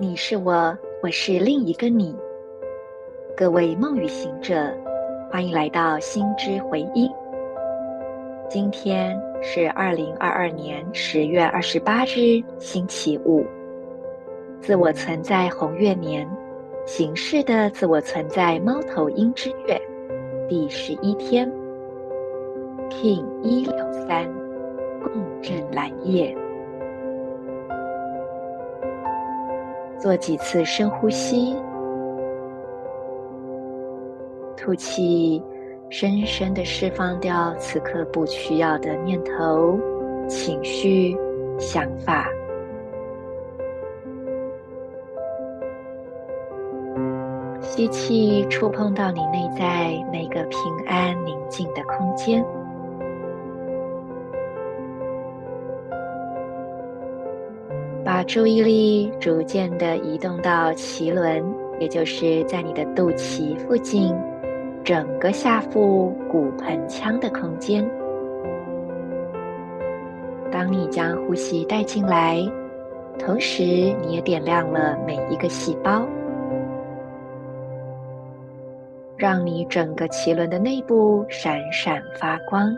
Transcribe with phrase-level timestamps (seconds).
[0.00, 2.14] 你是我，我是另一个你。
[3.36, 4.72] 各位梦与行者，
[5.28, 7.10] 欢迎来到心之回音。
[8.48, 13.44] 今天是二零二二年十月二十八日，星期五。
[14.60, 16.24] 自我存在红月年，
[16.86, 19.82] 形式的自我存在猫头鹰之月，
[20.48, 21.50] 第十一天。
[22.88, 24.32] King 一六三，
[25.02, 25.10] 共
[25.42, 26.36] 振蓝夜。
[29.98, 31.56] 做几次深呼吸，
[34.56, 35.42] 吐气，
[35.90, 39.78] 深深的释放掉此刻不需要的念头、
[40.28, 41.16] 情绪、
[41.58, 42.28] 想法。
[47.60, 52.44] 吸气，触碰到你内在那个平安宁静的空间。
[58.28, 61.42] 注意力逐渐地移动到脐轮，
[61.80, 64.14] 也就是在你的肚脐附近，
[64.84, 67.82] 整个下腹骨盆腔的空间。
[70.52, 72.46] 当你将呼吸带进来，
[73.18, 73.62] 同时
[74.02, 76.06] 你也点亮了每一个细胞，
[79.16, 82.76] 让你整个脐轮的内部闪闪发光。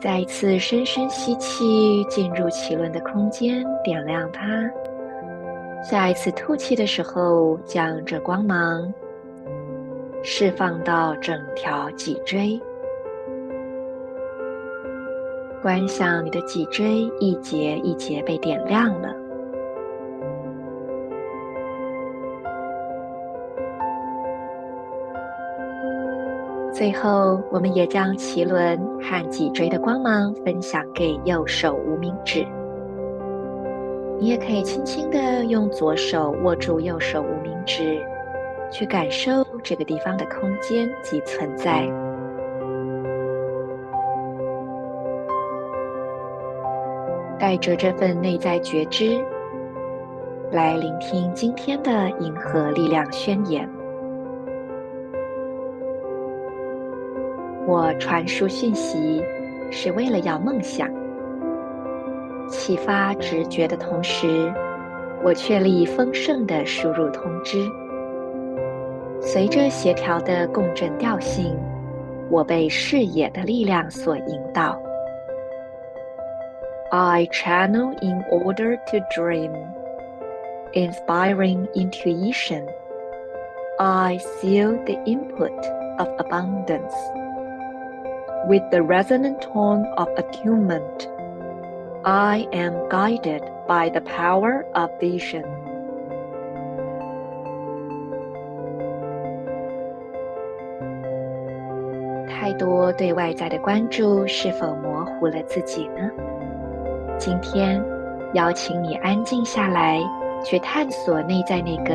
[0.00, 4.42] 再一次深深吸气，进入脐轮的空间，点亮它。
[5.82, 8.92] 下一次吐气的时候，将这光芒
[10.22, 12.60] 释放到整条脊椎，
[15.62, 19.14] 观想你的脊椎一节一节被点亮了。
[26.76, 32.46] 最后，我们也将脐轮和脊椎的光芒分享给右手无名指。
[34.20, 37.98] 你也可以轻轻地用左手握住右手无名指，
[38.70, 41.88] 去感受这个地方的空间及存在。
[47.38, 49.18] 带着这份内在觉知，
[50.50, 53.66] 来聆听今天的银河力量宣言。
[57.66, 59.20] 我传输讯息，
[59.72, 60.88] 是为了要梦想，
[62.48, 64.52] 启发直觉的同时，
[65.24, 67.58] 我确立丰盛的输入通知。
[69.20, 71.56] 随着协调的共振调性，
[72.30, 74.80] 我被视野的力量所引导。
[76.92, 79.50] I channel in order to dream,
[80.72, 82.64] inspiring intuition.
[83.78, 85.50] I seal the input
[85.98, 86.94] of abundance.
[88.48, 91.08] With the resonant tone of attunement,
[92.04, 95.42] I am guided by the power of vision.
[102.28, 106.08] 太多对外在的关注，是否模糊了自己呢？
[107.18, 107.82] 今天，
[108.34, 110.00] 邀请你安静下来，
[110.44, 111.92] 去探索内在那个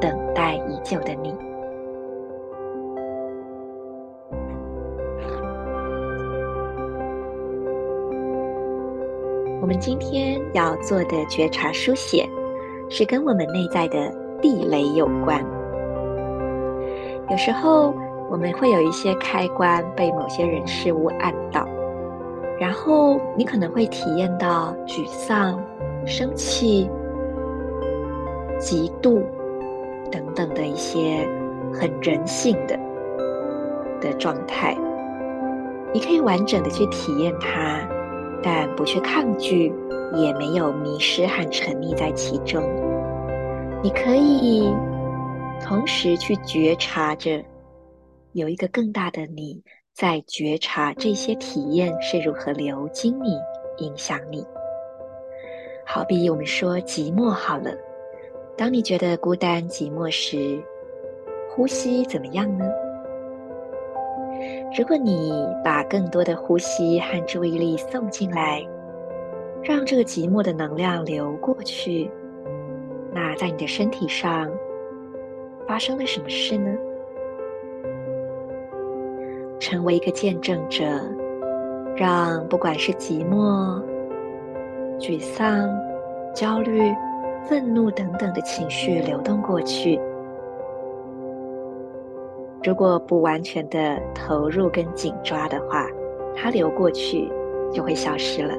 [0.00, 1.34] 等待已久的你。
[9.64, 12.28] 我们今天要做的觉察书写，
[12.90, 15.42] 是跟我们内在的地雷有关。
[17.30, 17.94] 有时候
[18.30, 21.66] 我们会有一些开关被某些人事物按到，
[22.60, 25.58] 然后你可能会体验到沮丧、
[26.04, 26.86] 生气、
[28.60, 29.22] 嫉妒
[30.12, 31.26] 等等的一些
[31.72, 32.78] 很人性的
[33.98, 34.76] 的状态。
[35.94, 37.80] 你可以完整的去体验它。
[38.44, 39.72] 但不去抗拒，
[40.14, 42.62] 也没有迷失和沉溺在其中。
[43.82, 44.70] 你可以
[45.62, 47.42] 同时去觉察着，
[48.32, 49.62] 有一个更大的你
[49.94, 53.30] 在觉察这些体验是如何流经你、
[53.78, 54.46] 影响你。
[55.86, 57.70] 好比我们说寂寞好了，
[58.58, 60.62] 当你觉得孤单寂寞时，
[61.48, 62.64] 呼吸怎么样呢？
[64.76, 65.32] 如果你
[65.62, 68.60] 把更多的呼吸和注意力送进来，
[69.62, 72.10] 让这个寂寞的能量流过去，
[73.12, 74.50] 那在你的身体上
[75.68, 76.72] 发生了什么事呢？
[79.60, 80.84] 成为一个见证者，
[81.94, 83.80] 让不管是寂寞、
[84.98, 85.70] 沮丧、
[86.34, 86.92] 焦虑、
[87.44, 90.00] 愤怒等等的情绪流动过去。
[92.64, 95.86] 如果不完全的投入跟紧抓的话，
[96.34, 97.30] 它流过去
[97.70, 98.54] 就会消失了，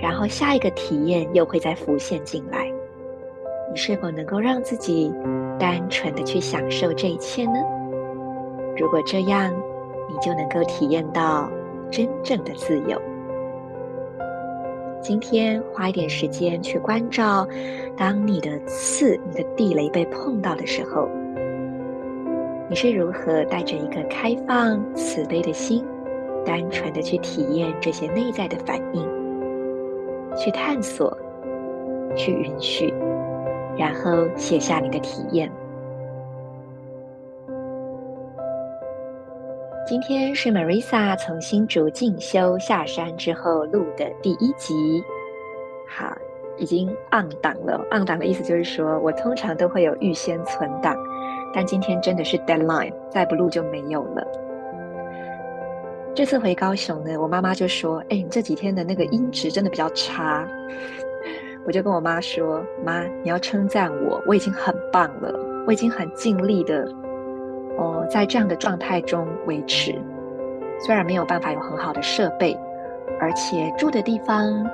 [0.00, 2.72] 然后下一个体验又会再浮现进来。
[3.70, 5.12] 你是否能够让自己
[5.58, 7.58] 单纯的去享受这一切呢？
[8.76, 9.52] 如果这样，
[10.08, 11.50] 你就能够体验到
[11.90, 13.02] 真正的自由。
[15.02, 17.44] 今天花一点时间去关照，
[17.96, 21.08] 当你的刺、你的地雷被碰到的时候，
[22.70, 25.82] 你是如何带着一个开放、慈悲的心，
[26.44, 29.08] 单纯的去体验这些内在的反应，
[30.36, 31.16] 去探索，
[32.14, 32.92] 去允许。
[33.78, 35.50] 然后写下你的体验。
[39.86, 45.02] 今天是 Marisa 从新竹进修下山之后录的第一集，
[45.88, 46.12] 好，
[46.58, 47.80] 已经 on 档了。
[47.92, 50.97] on 档的意思就是说我通常都会有预先存档，
[51.54, 54.26] 但今天真的是 deadline，再不录就没有了。
[56.14, 60.46] 这次回高雄呢，我妈妈就说：“哎，你这几天的那个音质真的比较差。”
[61.64, 65.32] 我就跟我妈说：“妈，你要称赞我，我已经很棒了，
[65.66, 66.88] 我已经很尽力的，
[67.76, 69.94] 哦，在这样的状态中维持。
[70.80, 72.58] 虽然没有办法有很好的设备，
[73.20, 74.64] 而且住的地方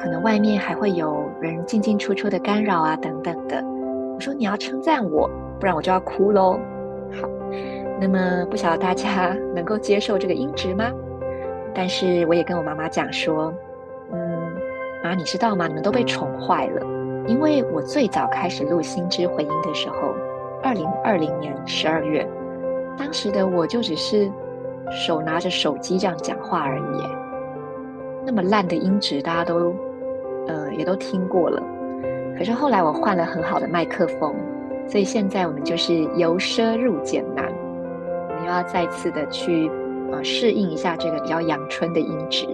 [0.00, 3.62] 可能外面还会有人进进出出的干扰啊，等等的。
[4.14, 5.28] 我说你要称赞我，
[5.58, 6.58] 不然我就要哭喽。
[7.20, 7.28] 好，
[8.00, 10.90] 那么不晓得大家 能够接受这个音质吗？
[11.74, 13.52] 但是我也跟我妈妈讲说。”
[14.10, 14.18] 嗯，
[15.04, 15.66] 妈，你知道吗？
[15.68, 16.80] 你们都被宠坏了，
[17.26, 20.14] 因为我最早开始录《心之回音》的时候，
[20.62, 22.26] 二零二零年十二月，
[22.96, 24.32] 当时的我就只是
[24.90, 27.02] 手拿着手机这样讲话而已，
[28.24, 29.74] 那么烂的音质，大家都
[30.46, 31.62] 呃也都听过了。
[32.38, 34.34] 可是后来我换了很好的麦克风，
[34.88, 37.44] 所以现在我们就是由奢入俭难，
[38.28, 39.70] 我们又要再次的去
[40.10, 42.46] 呃适应一下这个比较阳春的音质。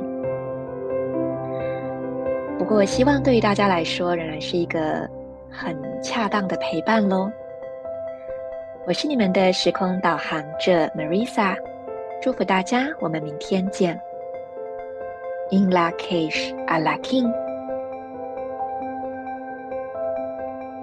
[2.58, 5.08] 不过，希望对于大家来说，仍然是一个
[5.50, 7.30] 很恰当的陪伴喽。
[8.86, 11.54] 我是你们的时空导航者 Marisa，
[12.20, 14.00] 祝福大家，我们明天见。
[15.50, 17.30] In Lak'ech Ala K'in